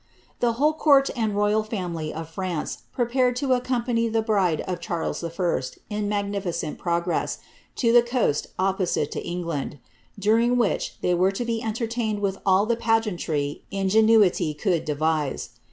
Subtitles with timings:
[0.39, 5.23] The whole court and royal family of France prepared to accompany the bride of Charles
[5.23, 7.37] I., in magnificent progress,
[7.75, 9.77] to the coast opposite to England;
[10.17, 15.51] during wHich they were to be entertained with all the pa geantry ingenuity could devise.